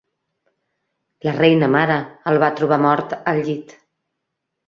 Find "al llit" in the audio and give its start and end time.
3.33-3.77